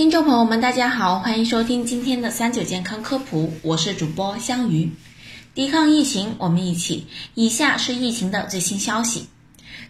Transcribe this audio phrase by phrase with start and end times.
[0.00, 4.90] 听众朋友们，大家好，欢迎收听今天的三九健康科普，我是主播香鱼。
[5.54, 7.06] 抵抗疫情，我们一起。
[7.34, 9.26] 以下是疫情的最新消息。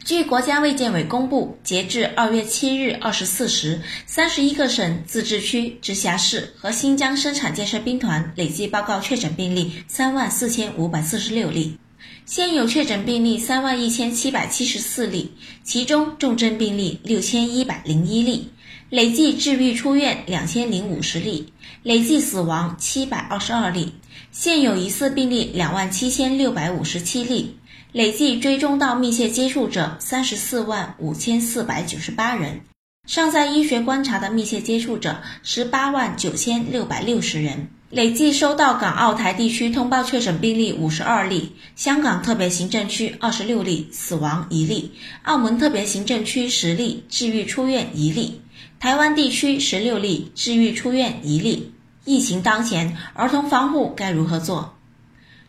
[0.04, 11.78] 据国家卫健委公布，截至二月七日二十四时，三十一个省、自治区、直辖市和新疆生产建设兵团累计报告确诊病例三万四千五百四十六例，
[12.26, 15.30] 现有确诊病例三万一千七百七十四例，
[15.62, 18.50] 其中重症病例六千一百零一例。
[18.90, 21.52] 累计治愈出院两千零五十例，
[21.84, 23.92] 累计死亡七百二十二例，
[24.32, 27.56] 现有疑似病例两万七千六百五十七例，
[27.92, 32.62] 累计追踪到密切接触者三十四万五千四百九十八人，
[33.06, 44.90] 尚在医学观察的密切接触者十八万九千六百六十人，累计收到港澳台地区通报确诊病例五十二例，香港特别行政区二十六例，死亡一例，
[45.22, 48.40] 澳门特别行政区十例，治愈出院一例。
[48.78, 51.74] 台湾地区十六例治愈出院一例。
[52.04, 54.74] 疫情当前，儿童防护该如何做？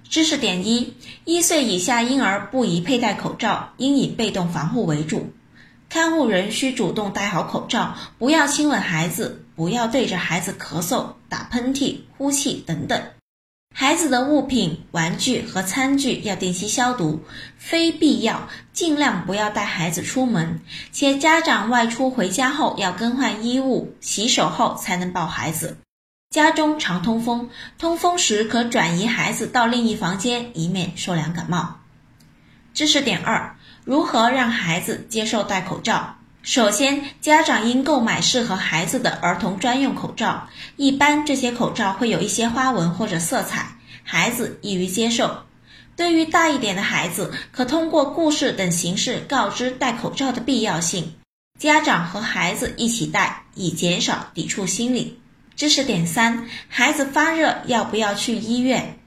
[0.09, 5.31] 知识点一：一岁以下婴儿不宜佩戴口罩，应以被动防护为主。
[5.89, 13.01] 看护人需主动戴好口罩，不要亲吻孩子，不要对着孩子咳嗽、打喷嚏、呼气等等。
[13.73, 17.23] 孩子的物品、玩具和餐具要定期消毒，
[17.57, 20.59] 非必要尽量不要带孩子出门。
[20.91, 25.77] 且家长外出回家后要更换衣物、洗手后才能抱孩子。
[26.29, 31.79] 家中常通风，通风时可转移孩子到另一房间，以免受凉感冒。
[32.73, 36.15] 知识点二：如何让孩子接受戴口罩？
[36.43, 40.49] 首先，家长应购买适合孩子的儿童专用口罩。
[40.75, 45.43] 一般这些口罩会有一些花纹或者色彩，孩子易于接受。
[45.95, 51.13] 对于大一点的孩子，可通过故事等形式告知戴口罩的必要性，
[51.59, 55.19] 家长和孩子一起戴，以减少抵触心理。
[55.55, 58.97] 知识点三：孩子发热要不要去医院？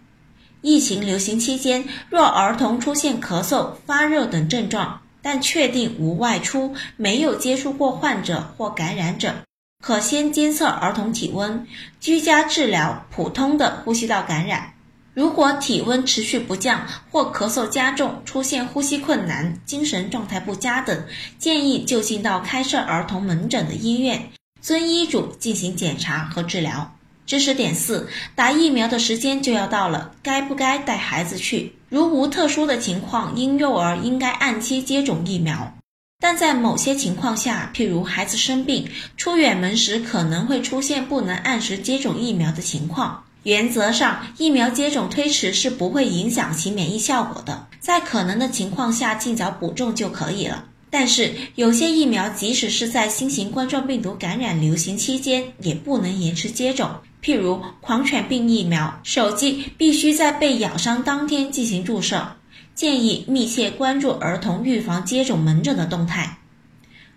[0.60, 9.34] 疫情流行期间，若儿童出现咳嗽、发热等症状，但确定无外出、没有接触过患者或感染者，
[9.82, 11.66] 可先监测儿童体温，
[11.98, 14.74] 居家治疗普通的呼吸道感染。
[15.14, 21.06] 如果体温持续不降或咳嗽加重、出现呼吸困难、精神状态不佳等，
[21.38, 24.30] 建议就近到开设儿童门诊的医院，
[24.60, 26.94] 遵医嘱进行检查和治疗。
[27.26, 31.72] 知识点四：打疫苗的时间就要到了，该不该带孩子去？
[31.88, 35.74] 如无特殊的情况，婴幼儿应该按期接种疫苗。
[36.20, 43.24] 但在某些情况下，譬如孩子生病、出远门时，可能会出现不能按时接种疫苗的情况。
[43.42, 50.64] 原则上，疫苗接种推迟是不会影响其免疫效果的，在可能的情况下尽早补种就可以了。
[50.88, 56.90] 但是，有些疫苗即使是在新型冠状病毒感染流行期间，也不能延迟接种。
[57.24, 62.36] 譬如狂犬病疫苗，首剂必须在被咬伤当天进行注射。
[62.74, 66.38] 建议密切关注儿童预防接种门诊的动态。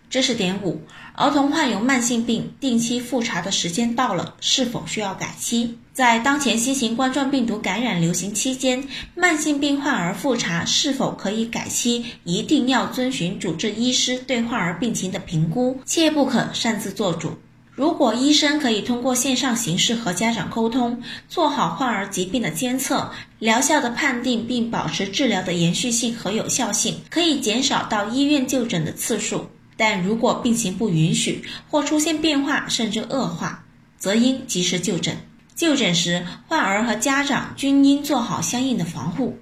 [0.10, 0.80] 知识点五：
[1.14, 5.76] 儿童患有慢性病，定期复查的时间到了，是否需要改期？
[5.92, 17.38] 在当前新型冠状病毒感染流行期间，慢性病患儿复查是否可以改期，一定要遵循主治医师对患儿病情的评估，切不可擅自做主。
[17.78, 21.00] 如果医生可以通过线上形式和家长沟通，
[21.30, 29.52] 做好患儿疾病的监测、疗效的判定，并保持治疗的延续性和有效性，可以减少到医院就诊的次数。
[29.78, 33.64] 但如果病情不允许或出现变化甚至恶化，
[34.00, 35.16] 则应及时就诊。
[35.54, 39.38] 就诊时，患儿和家长均应做好相应的防护。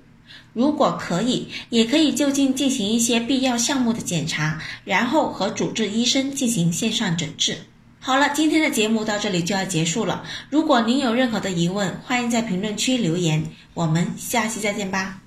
[0.52, 7.60] 如果可以，也可以就近进行一些必要项目的检查，然后和主治医生进行线上诊治。
[8.06, 10.24] 好了，今天的节目到这里就要结束了。
[10.52, 13.44] 如果您有任何的疑问，欢迎在评论区留言。
[13.74, 15.25] 我们下期再见吧。